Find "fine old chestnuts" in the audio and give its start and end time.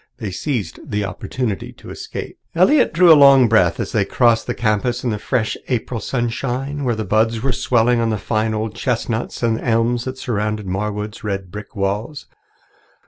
8.17-9.43